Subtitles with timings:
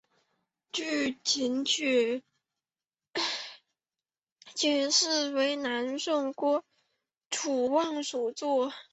[0.71, 2.23] 据琴曲
[4.55, 6.65] 解析为南宋郭
[7.29, 8.73] 楚望所作。